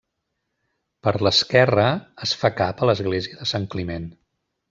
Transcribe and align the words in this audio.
Per 1.07 1.11
l'esquerra 1.27 1.85
es 2.27 2.33
fa 2.43 2.51
cap 2.63 2.81
a 2.87 2.91
l'església 2.93 3.39
de 3.43 3.49
Sant 3.53 3.71
Climent. 3.75 4.09